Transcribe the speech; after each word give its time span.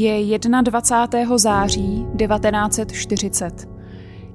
Je 0.00 0.38
21. 0.38 1.38
září 1.38 2.06
1940. 2.16 3.68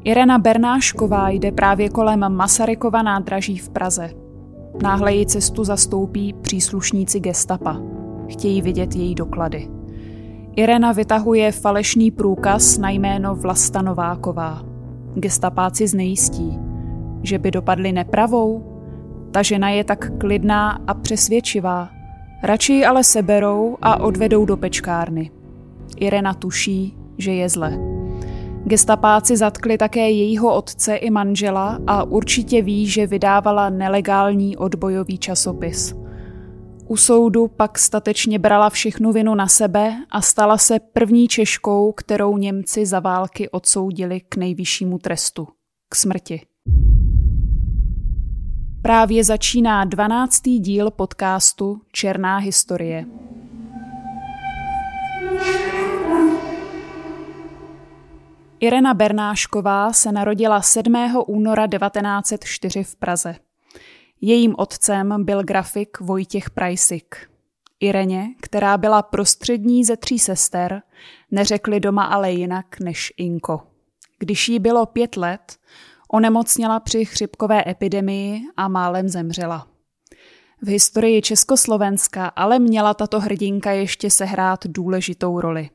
Irena 0.03 0.37
Bernášková 0.37 1.29
jde 1.29 1.51
právě 1.51 1.89
kolem 1.89 2.35
Masarykova 2.35 3.01
nádraží 3.01 3.57
v 3.57 3.69
Praze. 3.69 4.09
Náhle 4.83 5.13
její 5.13 5.25
cestu 5.25 5.63
zastoupí 5.63 6.33
příslušníci 6.33 7.19
gestapa. 7.19 7.81
Chtějí 8.29 8.61
vidět 8.61 8.95
její 8.95 9.15
doklady. 9.15 9.67
Irena 10.55 10.91
vytahuje 10.91 11.51
falešný 11.51 12.11
průkaz 12.11 12.77
na 12.77 12.89
jméno 12.89 13.35
Vlasta 13.35 13.81
Nováková. 13.81 14.63
Gestapáci 15.15 15.87
znejistí, 15.87 16.59
že 17.23 17.39
by 17.39 17.51
dopadli 17.51 17.91
nepravou. 17.91 18.63
Ta 19.31 19.41
žena 19.41 19.69
je 19.69 19.83
tak 19.83 20.17
klidná 20.17 20.79
a 20.87 20.93
přesvědčivá. 20.93 21.89
Radši 22.43 22.73
ji 22.73 22.85
ale 22.85 23.03
seberou 23.03 23.77
a 23.81 23.99
odvedou 23.99 24.45
do 24.45 24.57
pečkárny. 24.57 25.31
Irena 25.97 26.33
tuší, 26.33 26.97
že 27.17 27.33
je 27.33 27.49
zle. 27.49 27.77
Gestapáci 28.65 29.37
zatkli 29.37 29.77
také 29.77 30.11
jejího 30.11 30.55
otce 30.55 30.95
i 30.95 31.09
manžela 31.09 31.79
a 31.87 32.03
určitě 32.03 32.61
ví, 32.61 32.87
že 32.87 33.07
vydávala 33.07 33.69
nelegální 33.69 34.57
odbojový 34.57 35.17
časopis. 35.17 35.95
U 36.87 36.97
soudu 36.97 37.47
pak 37.47 37.79
statečně 37.79 38.39
brala 38.39 38.69
všechnu 38.69 39.11
vinu 39.11 39.35
na 39.35 39.47
sebe 39.47 39.95
a 40.11 40.21
stala 40.21 40.57
se 40.57 40.79
první 40.79 41.27
Češkou, 41.27 41.91
kterou 41.91 42.37
Němci 42.37 42.85
za 42.85 42.99
války 42.99 43.49
odsoudili 43.49 44.21
k 44.29 44.35
nejvyššímu 44.37 44.97
trestu 44.97 45.47
k 45.89 45.95
smrti. 45.95 46.41
Právě 48.81 49.23
začíná 49.23 49.85
12. 49.85 50.41
díl 50.59 50.91
podcastu 50.91 51.81
Černá 51.91 52.37
historie. 52.37 53.05
Irena 58.65 58.93
Bernášková 58.93 59.93
se 59.93 60.11
narodila 60.11 60.61
7. 60.61 61.23
února 61.27 61.67
1904 61.67 62.83
v 62.83 62.95
Praze. 62.95 63.35
Jejím 64.21 64.55
otcem 64.57 65.25
byl 65.25 65.43
grafik 65.43 65.99
Vojtěch 65.99 66.49
Prajsik. 66.49 67.15
Ireně, 67.79 68.27
která 68.41 68.77
byla 68.77 69.01
prostřední 69.01 69.85
ze 69.85 69.97
tří 69.97 70.19
sester, 70.19 70.81
neřekli 71.31 71.79
doma 71.79 72.03
ale 72.03 72.31
jinak 72.31 72.79
než 72.79 73.13
Inko. 73.17 73.61
Když 74.19 74.49
jí 74.49 74.59
bylo 74.59 74.85
pět 74.85 75.17
let, 75.17 75.57
onemocněla 76.11 76.79
při 76.79 77.05
chřipkové 77.05 77.63
epidemii 77.67 78.41
a 78.57 78.67
málem 78.67 79.09
zemřela. 79.09 79.67
V 80.61 80.67
historii 80.67 81.21
Československa 81.21 82.27
ale 82.27 82.59
měla 82.59 82.93
tato 82.93 83.19
hrdinka 83.19 83.71
ještě 83.71 84.09
sehrát 84.09 84.67
důležitou 84.67 85.41
roli. 85.41 85.69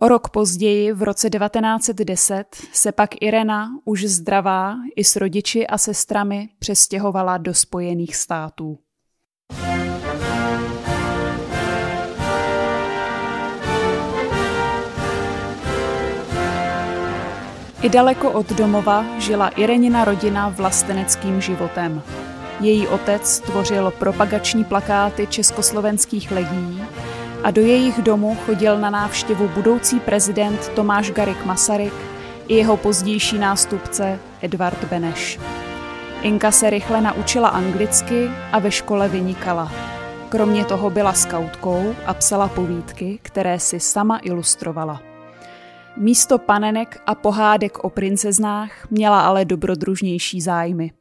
O 0.00 0.08
rok 0.08 0.28
později, 0.28 0.92
v 0.92 1.02
roce 1.02 1.30
1910, 1.30 2.56
se 2.72 2.92
pak 2.92 3.10
Irena, 3.22 3.68
už 3.84 4.04
zdravá, 4.04 4.74
i 4.96 5.04
s 5.04 5.16
rodiči 5.16 5.66
a 5.66 5.78
sestrami 5.78 6.48
přestěhovala 6.58 7.38
do 7.38 7.54
Spojených 7.54 8.16
států. 8.16 8.78
I 17.82 17.88
daleko 17.88 18.32
od 18.32 18.52
domova 18.52 19.04
žila 19.18 19.48
Irenina 19.48 20.04
rodina 20.04 20.48
vlasteneckým 20.48 21.40
životem. 21.40 22.02
Její 22.60 22.88
otec 22.88 23.40
tvořil 23.40 23.92
propagační 23.98 24.64
plakáty 24.64 25.26
československých 25.26 26.30
legií 26.30 26.82
a 27.42 27.50
do 27.50 27.62
jejich 27.62 28.02
domu 28.02 28.36
chodil 28.46 28.78
na 28.80 28.90
návštěvu 28.90 29.48
budoucí 29.48 30.00
prezident 30.00 30.68
Tomáš 30.68 31.10
Garik 31.10 31.44
Masaryk 31.44 31.92
i 32.48 32.54
jeho 32.54 32.76
pozdější 32.76 33.38
nástupce 33.38 34.20
Edvard 34.42 34.84
Beneš. 34.84 35.38
Inka 36.22 36.50
se 36.50 36.70
rychle 36.70 37.00
naučila 37.00 37.48
anglicky 37.48 38.30
a 38.52 38.58
ve 38.58 38.70
škole 38.70 39.08
vynikala. 39.08 39.72
Kromě 40.28 40.64
toho 40.64 40.90
byla 40.90 41.12
skautkou 41.12 41.94
a 42.06 42.14
psala 42.14 42.48
povídky, 42.48 43.18
které 43.22 43.58
si 43.58 43.80
sama 43.80 44.18
ilustrovala. 44.18 45.02
Místo 45.96 46.38
panenek 46.38 47.02
a 47.06 47.14
pohádek 47.14 47.78
o 47.84 47.90
princeznách 47.90 48.90
měla 48.90 49.20
ale 49.20 49.44
dobrodružnější 49.44 50.40
zájmy. 50.40 50.92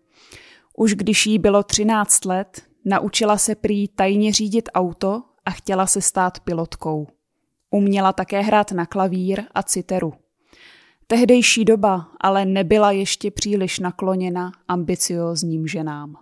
Už 0.77 0.95
když 0.95 1.25
jí 1.25 1.39
bylo 1.39 1.63
13 1.63 2.25
let, 2.25 2.61
naučila 2.85 3.37
se 3.37 3.55
prý 3.55 3.87
tajně 3.87 4.33
řídit 4.33 4.69
auto 4.73 5.23
a 5.47 5.51
chtěla 5.51 5.87
se 5.87 6.01
stát 6.01 6.39
pilotkou. 6.39 7.07
Uměla 7.71 8.13
také 8.13 8.41
hrát 8.41 8.71
na 8.71 8.85
klavír 8.85 9.43
a 9.53 9.63
citeru. 9.63 10.13
Tehdejší 11.07 11.65
doba 11.65 12.07
ale 12.21 12.45
nebyla 12.45 12.91
ještě 12.91 13.31
příliš 13.31 13.79
nakloněna 13.79 14.51
ambiciózním 14.67 15.67
ženám. 15.67 16.15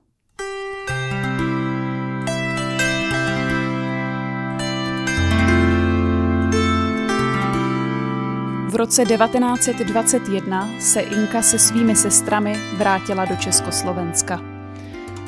V 8.70 8.76
roce 8.76 9.06
1921 9.06 10.70
se 10.80 11.02
Inka 11.02 11.42
se 11.42 11.60
svými 11.60 11.96
sestrami 11.96 12.56
vrátila 12.78 13.26
do 13.26 13.36
Československa. 13.36 14.55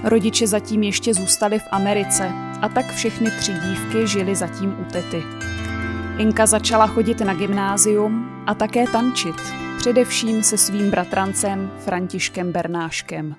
Rodiče 0.09 0.47
zatím 0.47 0.83
ještě 0.83 1.13
zůstali 1.13 1.59
v 1.59 1.67
Americe 1.71 2.31
a 2.61 2.69
tak 2.69 2.85
všechny 2.85 3.31
tři 3.31 3.53
dívky 3.53 4.07
žily 4.07 4.35
zatím 4.35 4.75
u 4.81 4.91
tety. 4.91 5.23
Inka 6.17 6.45
začala 6.45 6.87
chodit 6.87 7.19
na 7.19 7.33
gymnázium 7.33 8.43
a 8.45 8.53
také 8.53 8.87
tančit, 8.87 9.35
především 9.77 10.43
se 10.43 10.57
svým 10.57 10.91
bratrancem 10.91 11.71
Františkem 11.79 12.51
Bernáškem. 12.51 13.35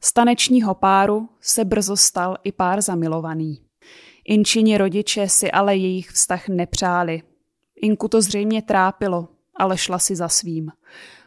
Z 0.00 0.12
tanečního 0.12 0.74
páru 0.74 1.28
se 1.40 1.64
brzo 1.64 1.96
stal 1.96 2.36
i 2.44 2.52
pár 2.52 2.80
zamilovaný. 2.80 3.62
Inčini 4.24 4.78
rodiče 4.78 5.28
si 5.28 5.50
ale 5.50 5.76
jejich 5.76 6.10
vztah 6.10 6.48
nepřáli. 6.48 7.22
Inku 7.82 8.08
to 8.08 8.22
zřejmě 8.22 8.62
trápilo, 8.62 9.28
ale 9.56 9.78
šla 9.78 9.98
si 9.98 10.16
za 10.16 10.28
svým. 10.28 10.72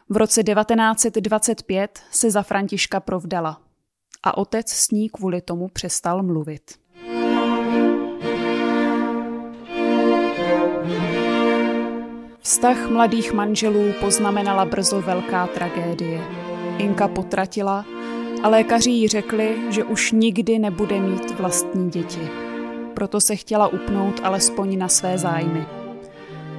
V 0.08 0.16
roce 0.16 0.42
1925 0.42 2.00
se 2.10 2.30
za 2.30 2.42
Františka 2.42 3.00
provdala 3.00 3.60
a 4.22 4.36
otec 4.36 4.68
s 4.68 4.90
ní 4.90 5.08
kvůli 5.08 5.40
tomu 5.40 5.68
přestal 5.68 6.22
mluvit. 6.22 6.62
Vztah 12.40 12.90
mladých 12.90 13.32
manželů 13.32 13.92
poznamenala 14.00 14.64
brzo 14.64 15.00
velká 15.00 15.46
tragédie. 15.46 16.20
Inka 16.78 17.08
potratila 17.08 17.84
a 18.42 18.48
lékaři 18.48 18.90
jí 18.90 19.08
řekli, 19.08 19.56
že 19.70 19.84
už 19.84 20.12
nikdy 20.12 20.58
nebude 20.58 21.00
mít 21.00 21.30
vlastní 21.30 21.90
děti. 21.90 22.28
Proto 22.94 23.20
se 23.20 23.36
chtěla 23.36 23.68
upnout 23.68 24.20
alespoň 24.22 24.78
na 24.78 24.88
své 24.88 25.18
zájmy. 25.18 25.66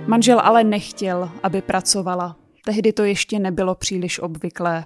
Manžel 0.08 0.40
ale 0.40 0.64
nechtěl, 0.64 1.30
aby 1.44 1.62
pracovala. 1.62 2.36
Tehdy 2.66 2.94
to 2.94 3.04
ještě 3.04 3.40
nebylo 3.40 3.76
příliš 3.76 4.20
obvyklé. 4.20 4.86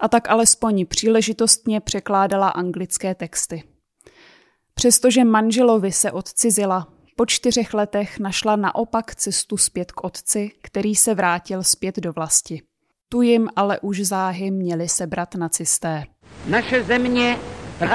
A 0.00 0.08
tak 0.08 0.30
alespoň 0.30 0.86
příležitostně 0.86 1.80
překládala 1.80 2.48
anglické 2.48 3.14
texty. 3.14 3.62
Přestože 4.74 5.24
manželovi 5.24 5.92
se 5.92 6.12
odcizila, 6.12 6.88
po 7.16 7.26
čtyřech 7.26 7.74
letech 7.74 8.18
našla 8.18 8.56
naopak 8.56 9.14
cestu 9.14 9.56
zpět 9.56 9.92
k 9.92 10.04
otci, 10.04 10.50
který 10.62 10.94
se 10.94 11.14
vrátil 11.14 11.62
zpět 11.62 11.98
do 11.98 12.12
vlasti. 12.12 12.62
Tu 13.08 13.22
jim 13.22 13.48
ale 13.56 13.78
už 13.80 14.00
záhy 14.00 14.50
měli 14.50 14.88
sebrat 14.88 15.34
nacisté. 15.34 16.04
Naše 16.46 16.84
země 16.84 17.38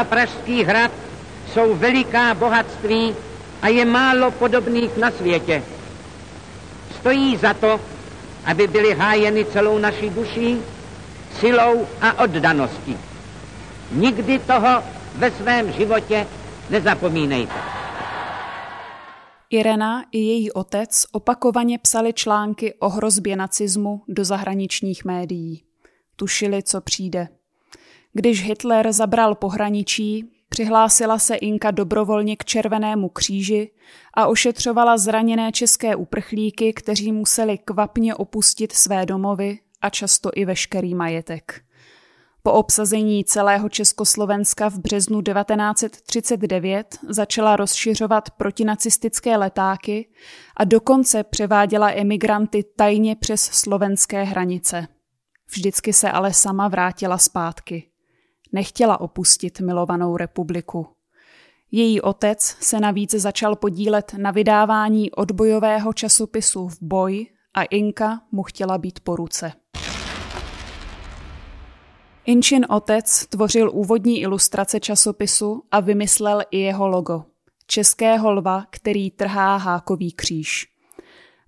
Pražský 0.10 0.64
hrad 0.64 0.92
jsou 1.54 1.76
veliká 1.76 2.34
bohatství 2.34 3.16
a 3.62 3.68
je 3.68 3.86
málo 3.86 4.32
podobných 4.32 4.98
na 4.98 5.12
světě. 5.12 5.64
Stojí 7.00 7.38
za 7.38 7.54
to, 7.54 7.80
aby 8.46 8.68
byly 8.68 8.94
hájeny 8.94 9.46
celou 9.46 9.78
naší 9.78 10.10
duší, 10.10 10.62
silou 11.40 11.88
a 12.02 12.24
oddaností. 12.24 12.98
Nikdy 13.92 14.40
toho 14.40 14.84
ve 15.16 15.32
svém 15.32 15.72
životě 15.72 16.28
nezapomínejte. 16.70 17.54
Irena 19.50 20.06
i 20.12 20.20
její 20.20 20.52
otec 20.52 21.06
opakovaně 21.12 21.80
psali 21.80 22.14
články 22.14 22.74
o 22.74 22.90
hrozbě 22.90 23.36
nacismu 23.36 24.02
do 24.08 24.26
zahraničních 24.26 25.06
médií. 25.06 25.64
Tušili, 26.16 26.64
co 26.64 26.82
přijde. 26.82 27.28
Když 28.14 28.44
Hitler 28.44 28.94
zabral 28.94 29.36
pohraničí, 29.36 30.26
přihlásila 30.50 31.20
se 31.20 31.36
Inka 31.36 31.72
dobrovolně 31.72 32.36
k 32.36 32.46
Červenému 32.46 33.10
kříži 33.10 33.72
a 34.14 34.28
ošetřovala 34.28 34.98
zraněné 34.98 35.52
české 35.52 35.96
uprchlíky, 35.96 36.74
kteří 36.74 37.12
museli 37.12 37.58
kvapně 37.58 38.16
opustit 38.16 38.72
své 38.72 39.06
domovy 39.06 39.60
a 39.84 39.90
často 39.90 40.30
i 40.36 40.46
veškerý 40.46 40.96
majetek. 40.96 41.64
Po 42.44 42.52
obsazení 42.52 43.26
celého 43.26 43.70
Československa 43.70 44.70
v 44.70 44.80
březnu 44.80 45.22
1939 45.22 47.00
začala 47.10 47.56
rozšiřovat 47.56 48.30
protinacistické 48.32 49.38
letáky 49.38 50.10
a 50.58 50.64
dokonce 50.64 51.24
převáděla 51.24 51.92
emigranty 51.92 52.64
tajně 52.76 53.16
přes 53.16 53.42
slovenské 53.42 54.24
hranice. 54.24 54.88
Vždycky 55.52 55.94
se 55.94 56.12
ale 56.12 56.34
sama 56.34 56.68
vrátila 56.68 57.18
zpátky. 57.18 57.90
Nechtěla 58.52 59.02
opustit 59.02 59.60
milovanou 59.60 60.18
republiku. 60.18 60.88
Její 61.72 62.02
otec 62.02 62.58
se 62.60 62.80
navíc 62.80 63.12
začal 63.12 63.56
podílet 63.56 64.14
na 64.18 64.32
vydávání 64.32 65.12
odbojového 65.12 65.94
časopisu 65.94 66.68
v 66.68 66.78
boj 66.82 67.28
a 67.54 67.64
Inka 67.64 68.22
mu 68.32 68.44
chtěla 68.44 68.78
být 68.78 69.00
po 69.00 69.16
ruce. 69.16 69.63
Inčin 72.26 72.66
otec 72.70 73.26
tvořil 73.26 73.72
úvodní 73.74 74.22
ilustrace 74.22 74.80
časopisu 74.80 75.64
a 75.72 75.80
vymyslel 75.80 76.42
i 76.52 76.60
jeho 76.60 76.88
logo. 76.88 77.24
Českého 77.68 78.32
lva, 78.32 78.66
který 78.70 79.12
trhá 79.12 79.58
hákový 79.58 80.12
kříž. 80.12 80.68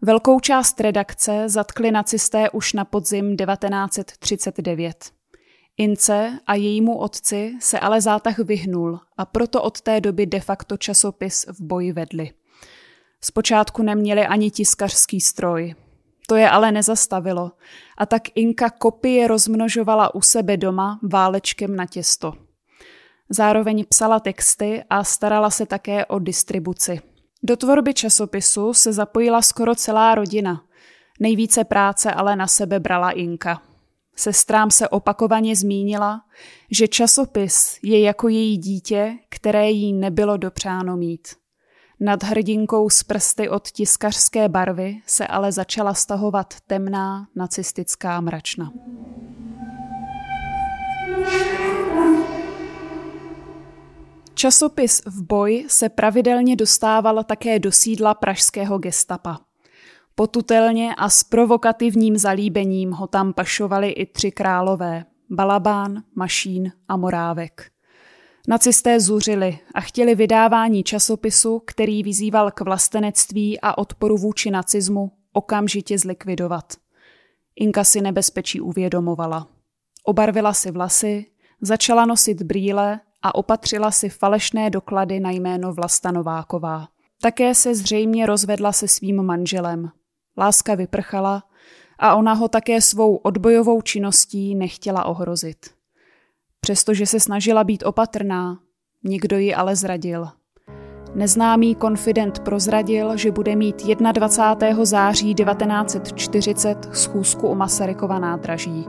Velkou 0.01 0.39
část 0.39 0.81
redakce 0.81 1.49
zatkli 1.49 1.91
nacisté 1.91 2.49
už 2.49 2.73
na 2.73 2.85
podzim 2.85 3.37
1939. 3.37 5.11
Ince 5.77 6.39
a 6.47 6.55
jejímu 6.55 6.97
otci 6.97 7.53
se 7.59 7.79
ale 7.79 8.01
zátah 8.01 8.39
vyhnul 8.39 8.99
a 9.17 9.25
proto 9.25 9.63
od 9.63 9.81
té 9.81 10.01
doby 10.01 10.25
de 10.25 10.39
facto 10.39 10.77
časopis 10.77 11.45
v 11.49 11.61
boji 11.61 11.91
vedli. 11.91 12.31
Zpočátku 13.21 13.83
neměli 13.83 14.25
ani 14.25 14.51
tiskařský 14.51 15.21
stroj. 15.21 15.75
To 16.27 16.35
je 16.35 16.49
ale 16.49 16.71
nezastavilo 16.71 17.51
a 17.97 18.05
tak 18.05 18.21
Inka 18.35 18.69
kopie 18.69 19.27
rozmnožovala 19.27 20.15
u 20.15 20.21
sebe 20.21 20.57
doma 20.57 20.99
válečkem 21.03 21.75
na 21.75 21.85
těsto. 21.85 22.33
Zároveň 23.29 23.85
psala 23.89 24.19
texty 24.19 24.83
a 24.89 25.03
starala 25.03 25.49
se 25.49 25.65
také 25.65 26.05
o 26.05 26.19
distribuci. 26.19 27.01
Do 27.43 27.57
tvorby 27.57 27.93
časopisu 27.93 28.73
se 28.73 28.93
zapojila 28.93 29.41
skoro 29.41 29.75
celá 29.75 30.15
rodina. 30.15 30.63
Nejvíce 31.19 31.63
práce 31.63 32.11
ale 32.11 32.35
na 32.35 32.47
sebe 32.47 32.79
brala 32.79 33.11
Inka. 33.11 33.61
Sestrám 34.15 34.71
se 34.71 34.89
opakovaně 34.89 35.55
zmínila, 35.55 36.21
že 36.71 36.87
časopis 36.87 37.79
je 37.83 37.99
jako 37.99 38.27
její 38.27 38.57
dítě, 38.57 39.17
které 39.29 39.71
jí 39.71 39.93
nebylo 39.93 40.37
dopřáno 40.37 40.97
mít. 40.97 41.27
Nad 41.99 42.23
hrdinkou 42.23 42.89
z 42.89 43.03
prsty 43.03 43.49
od 43.49 43.67
tiskařské 43.67 44.49
barvy 44.49 44.97
se 45.05 45.27
ale 45.27 45.51
začala 45.51 45.93
stahovat 45.93 46.53
temná 46.67 47.27
nacistická 47.35 48.21
mračna. 48.21 48.71
Časopis 54.33 55.01
v 55.05 55.23
boj 55.23 55.65
se 55.67 55.89
pravidelně 55.89 56.55
dostával 56.55 57.23
také 57.23 57.59
do 57.59 57.71
sídla 57.71 58.13
pražského 58.13 58.77
gestapa. 58.77 59.39
Potutelně 60.15 60.95
a 60.95 61.09
s 61.09 61.23
provokativním 61.23 62.17
zalíbením 62.17 62.91
ho 62.91 63.07
tam 63.07 63.33
pašovali 63.33 63.89
i 63.89 64.05
tři 64.05 64.31
králové– 64.31 65.05
Balabán, 65.29 66.03
Mašín 66.15 66.71
a 66.87 66.97
Morávek. 66.97 67.74
Nacisté 68.47 68.99
zuřili 68.99 69.59
a 69.73 69.81
chtěli 69.81 70.15
vydávání 70.15 70.83
časopisu, 70.83 71.61
který 71.65 72.03
vyzýval 72.03 72.51
k 72.51 72.61
vlastenectví 72.61 73.61
a 73.61 73.77
odporu 73.77 74.17
vůči 74.17 74.51
nacismu, 74.51 75.11
okamžitě 75.33 75.99
zlikvidovat. 75.99 76.73
Inka 77.55 77.83
si 77.83 78.01
nebezpečí 78.01 78.61
uvědomovala. 78.61 79.47
Obarvila 80.03 80.53
si 80.53 80.71
vlasy, 80.71 81.25
začala 81.61 82.05
nosit 82.05 82.41
brýle 82.41 82.99
a 83.21 83.35
opatřila 83.35 83.91
si 83.91 84.09
falešné 84.09 84.69
doklady 84.69 85.19
na 85.19 85.31
jméno 85.31 85.73
Vlasta 85.73 86.11
Nováková. 86.11 86.87
Také 87.21 87.55
se 87.55 87.75
zřejmě 87.75 88.25
rozvedla 88.25 88.71
se 88.71 88.87
svým 88.87 89.23
manželem. 89.23 89.91
Láska 90.37 90.75
vyprchala 90.75 91.43
a 91.99 92.15
ona 92.15 92.33
ho 92.33 92.47
také 92.47 92.81
svou 92.81 93.15
odbojovou 93.15 93.81
činností 93.81 94.55
nechtěla 94.55 95.05
ohrozit. 95.05 95.57
Přestože 96.65 97.05
se 97.05 97.19
snažila 97.19 97.63
být 97.63 97.83
opatrná, 97.85 98.57
nikdo 99.03 99.37
ji 99.37 99.55
ale 99.55 99.75
zradil. 99.75 100.27
Neznámý 101.15 101.75
konfident 101.75 102.39
prozradil, 102.39 103.17
že 103.17 103.31
bude 103.31 103.55
mít 103.55 103.85
21. 104.11 104.85
září 104.85 105.33
1940 105.33 106.89
schůzku 106.93 107.47
u 107.47 107.55
Masarykova 107.55 108.19
nádraží. 108.19 108.85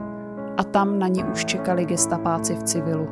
A 0.57 0.63
tam 0.63 0.99
na 0.99 1.07
ní 1.07 1.23
už 1.23 1.45
čekali 1.45 1.85
gestapáci 1.85 2.55
v 2.55 2.63
civilu. 2.63 3.07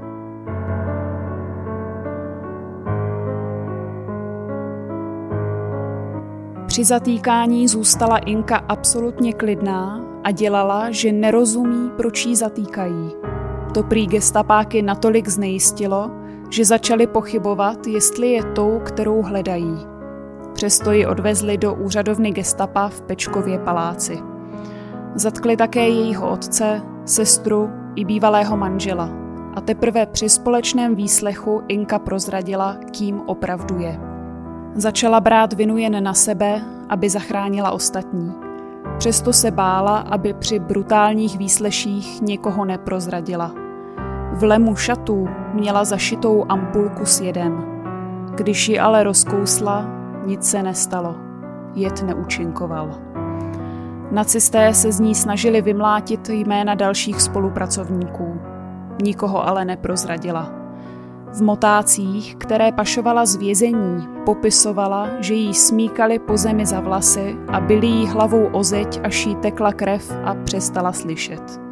Při 6.68 6.84
zatýkání 6.84 7.68
zůstala 7.68 8.18
Inka 8.18 8.58
absolutně 8.58 9.34
klidná 9.34 10.06
a 10.24 10.32
dělala, 10.32 10.92
že 10.92 11.12
nerozumí, 11.12 11.92
proč 11.98 12.26
jí 12.26 12.36
zatýkají. 12.36 13.35
To 13.76 13.84
prý 13.84 14.08
gestapáky 14.08 14.82
natolik 14.82 15.28
znejistilo, 15.28 16.12
že 16.50 16.66
začali 16.66 17.08
pochybovat, 17.08 17.88
jestli 17.88 18.32
je 18.32 18.44
tou, 18.44 18.80
kterou 18.80 19.22
hledají. 19.22 19.78
Přesto 20.54 20.92
ji 20.92 21.06
odvezli 21.06 21.58
do 21.58 21.74
úřadovny 21.74 22.32
gestapa 22.32 22.90
v 22.90 23.02
Pečkově 23.02 23.60
paláci. 23.60 24.20
Zatkli 25.16 25.58
také 25.58 25.90
jejího 25.90 26.30
otce, 26.30 26.82
sestru 27.06 27.70
i 27.96 28.06
bývalého 28.06 28.58
manžela. 28.58 29.10
A 29.56 29.62
teprve 29.62 30.06
při 30.06 30.30
společném 30.30 30.96
výslechu 30.96 31.62
Inka 31.68 32.00
prozradila, 32.00 32.78
kým 32.92 33.22
opravdu 33.26 33.80
je. 33.80 34.00
Začala 34.76 35.20
brát 35.20 35.54
vinu 35.54 35.78
jen 35.78 36.04
na 36.04 36.14
sebe, 36.14 36.62
aby 36.90 37.10
zachránila 37.10 37.72
ostatní. 37.72 38.34
Přesto 38.98 39.34
se 39.34 39.52
bála, 39.52 39.98
aby 39.98 40.34
při 40.34 40.60
brutálních 40.60 41.38
výsleších 41.38 42.22
někoho 42.22 42.66
neprozradila. 42.66 43.65
V 44.36 44.44
lemu 44.44 44.76
šatů 44.76 45.28
měla 45.54 45.84
zašitou 45.84 46.46
ampulku 46.50 47.06
s 47.06 47.22
jedem. 47.22 47.64
Když 48.36 48.70
ji 48.70 48.80
ale 48.80 49.04
rozkousla, 49.04 49.86
nic 50.26 50.50
se 50.50 50.64
nestalo. 50.64 51.16
Jed 51.76 52.04
neúčinkoval. 52.04 52.90
Nacisté 54.12 54.74
se 54.74 54.92
z 54.92 55.00
ní 55.00 55.16
snažili 55.16 55.62
vymlátit 55.62 56.30
jména 56.30 56.76
dalších 56.76 57.22
spolupracovníků. 57.22 58.42
Nikoho 59.04 59.48
ale 59.48 59.66
neprozradila. 59.66 60.52
V 61.34 61.42
motácích, 61.42 62.36
které 62.36 62.72
pašovala 62.72 63.26
z 63.26 63.36
vězení, 63.36 64.08
popisovala, 64.26 65.08
že 65.20 65.34
jí 65.34 65.54
smíkali 65.54 66.20
po 66.20 66.38
zemi 66.38 66.66
za 66.66 66.80
vlasy 66.80 67.36
a 67.48 67.60
byli 67.60 67.88
jí 67.88 68.08
hlavou 68.08 68.46
o 68.46 68.64
zeď, 68.64 69.00
až 69.04 69.26
jí 69.26 69.36
tekla 69.36 69.74
krev 69.74 70.18
a 70.24 70.36
přestala 70.36 70.92
slyšet. 70.92 71.65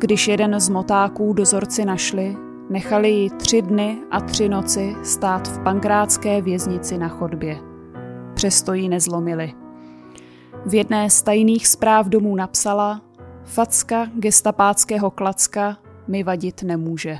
Když 0.00 0.28
jeden 0.28 0.60
z 0.60 0.68
motáků 0.68 1.32
dozorci 1.32 1.84
našli, 1.84 2.36
nechali 2.70 3.10
ji 3.10 3.30
tři 3.30 3.62
dny 3.62 3.98
a 4.10 4.20
tři 4.20 4.48
noci 4.48 4.94
stát 5.04 5.48
v 5.48 5.62
pankrátské 5.62 6.42
věznici 6.42 6.98
na 6.98 7.08
chodbě. 7.08 7.58
Přesto 8.34 8.74
ji 8.74 8.88
nezlomili. 8.88 9.52
V 10.66 10.74
jedné 10.74 11.10
z 11.10 11.22
tajných 11.22 11.66
zpráv 11.66 12.06
domů 12.06 12.36
napsala 12.36 13.02
Facka 13.44 14.06
gestapáckého 14.14 15.10
klacka 15.10 15.78
mi 16.08 16.22
vadit 16.22 16.62
nemůže. 16.62 17.18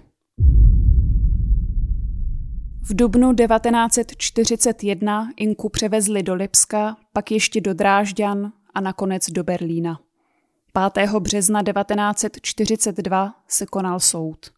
V 2.82 2.94
dubnu 2.94 3.35
1941 3.35 5.28
Inku 5.37 5.68
převezli 5.68 6.23
do 6.23 6.35
Lipska, 6.35 6.97
pak 7.12 7.30
ještě 7.30 7.61
do 7.61 7.75
Drážďan 7.75 8.52
a 8.75 8.80
nakonec 8.80 9.30
do 9.30 9.44
Berlína. 9.44 9.99
5. 10.90 11.11
března 11.18 11.62
1942 11.62 13.35
se 13.49 13.66
konal 13.66 14.00
soud. 14.00 14.52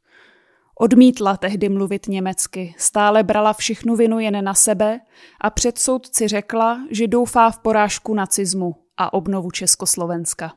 Odmítla 0.74 1.36
tehdy 1.36 1.68
mluvit 1.68 2.06
německy, 2.08 2.74
stále 2.78 3.22
brala 3.22 3.52
všechnu 3.52 3.96
vinu 3.96 4.18
jen 4.18 4.44
na 4.44 4.54
sebe 4.54 5.00
a 5.40 5.50
před 5.50 5.78
soudci 5.78 6.28
řekla, 6.28 6.80
že 6.90 7.06
doufá 7.06 7.50
v 7.50 7.58
porážku 7.58 8.14
nacismu 8.14 8.76
a 8.96 9.12
obnovu 9.12 9.50
Československa. 9.50 10.54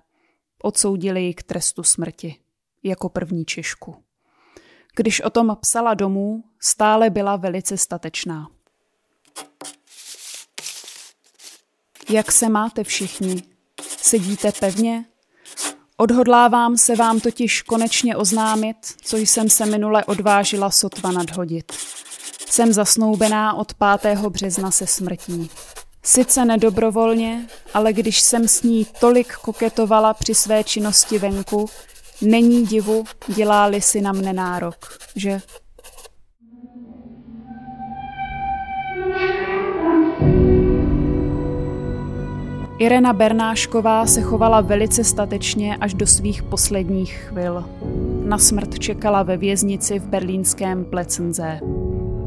Odsoudili 0.63 1.21
ji 1.21 1.33
k 1.33 1.43
trestu 1.43 1.83
smrti, 1.83 2.35
jako 2.83 3.09
první 3.09 3.45
Češku. 3.45 3.95
Když 4.95 5.21
o 5.21 5.29
tom 5.29 5.57
psala 5.61 5.93
domů, 5.93 6.43
stále 6.59 7.09
byla 7.09 7.35
velice 7.35 7.77
statečná. 7.77 8.47
Jak 12.09 12.31
se 12.31 12.49
máte 12.49 12.83
všichni? 12.83 13.43
Sedíte 13.81 14.51
pevně? 14.51 15.05
Odhodlávám 15.97 16.77
se 16.77 16.95
vám 16.95 17.19
totiž 17.19 17.61
konečně 17.61 18.15
oznámit, 18.15 18.77
co 19.01 19.17
jsem 19.17 19.49
se 19.49 19.65
minule 19.65 20.05
odvážila 20.05 20.71
sotva 20.71 21.11
nadhodit. 21.11 21.71
Jsem 22.49 22.73
zasnoubená 22.73 23.53
od 23.53 23.73
5. 24.01 24.19
března 24.19 24.71
se 24.71 24.87
smrtí. 24.87 25.49
Sice 26.03 26.45
nedobrovolně, 26.45 27.47
ale 27.73 27.93
když 27.93 28.21
jsem 28.21 28.47
s 28.47 28.63
ní 28.63 28.87
tolik 28.99 29.33
koketovala 29.33 30.13
při 30.13 30.35
své 30.35 30.63
činnosti 30.63 31.19
venku, 31.19 31.69
Není 32.23 32.65
divu, 32.65 33.03
dělá-li 33.27 33.81
si 33.81 34.01
na 34.01 34.11
mne 34.11 34.33
nárok, 34.33 34.97
že? 35.15 35.41
Irena 42.77 43.13
Bernášková 43.13 44.05
se 44.05 44.21
chovala 44.21 44.61
velice 44.61 45.03
statečně 45.03 45.75
až 45.75 45.93
do 45.93 46.07
svých 46.07 46.43
posledních 46.43 47.13
chvil. 47.13 47.65
Na 48.25 48.37
smrt 48.37 48.79
čekala 48.79 49.23
ve 49.23 49.37
věznici 49.37 49.99
v 49.99 50.07
berlínském 50.07 50.85
Plecenze. 50.85 51.59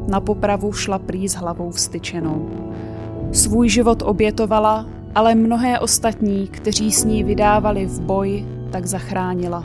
Na 0.08 0.20
popravu 0.20 0.72
šla 0.72 0.98
prý 0.98 1.28
s 1.28 1.34
hlavou 1.34 1.70
vstyčenou. 1.70 2.50
Svůj 3.32 3.68
život 3.68 4.02
obětovala, 4.02 4.86
ale 5.14 5.34
mnohé 5.34 5.80
ostatní, 5.80 6.48
kteří 6.48 6.92
s 6.92 7.04
ní 7.04 7.24
vydávali 7.24 7.86
v 7.86 8.00
boj, 8.00 8.46
tak 8.70 8.86
zachránila. 8.86 9.64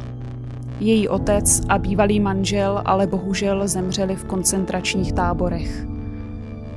Její 0.79 1.07
otec 1.07 1.61
a 1.69 1.77
bývalý 1.77 2.19
manžel 2.19 2.81
ale 2.85 3.07
bohužel 3.07 3.67
zemřeli 3.67 4.15
v 4.15 4.25
koncentračních 4.25 5.13
táborech. 5.13 5.90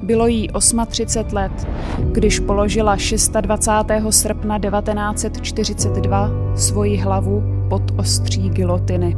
Bylo 0.05 0.27
jí 0.27 0.49
38 0.89 1.37
let, 1.37 1.69
když 2.13 2.41
položila 2.41 2.97
26. 3.41 4.05
srpna 4.11 4.59
1942 4.59 6.31
svoji 6.57 6.97
hlavu 6.97 7.43
pod 7.69 7.83
ostří 7.97 8.49
gilotiny. 8.49 9.17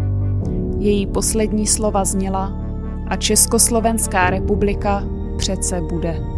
Její 0.79 1.07
poslední 1.07 1.67
slova 1.67 2.05
zněla 2.05 2.53
a 3.09 3.17
Československá 3.17 4.31
republika 4.31 5.03
přece 5.39 5.81
bude. 5.81 6.36